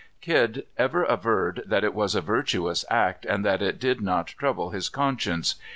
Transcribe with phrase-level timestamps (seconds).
[0.19, 4.71] Kidd ever averred that it was a virtuous act, and that it did not trouble
[4.71, 5.57] his conscience.